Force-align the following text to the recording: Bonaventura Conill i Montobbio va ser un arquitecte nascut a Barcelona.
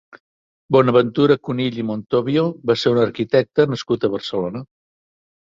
Bonaventura 0.75 1.35
Conill 1.49 1.77
i 1.81 1.85
Montobbio 1.89 2.45
va 2.71 2.77
ser 2.85 2.95
un 2.95 3.03
arquitecte 3.05 3.69
nascut 3.75 4.09
a 4.09 4.15
Barcelona. 4.19 4.65